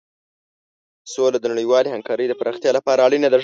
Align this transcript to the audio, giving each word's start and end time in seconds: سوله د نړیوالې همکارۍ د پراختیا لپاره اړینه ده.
سوله 1.13 1.37
د 1.41 1.45
نړیوالې 1.53 1.89
همکارۍ 1.95 2.25
د 2.29 2.33
پراختیا 2.39 2.71
لپاره 2.77 2.99
اړینه 3.07 3.27
ده. 3.31 3.37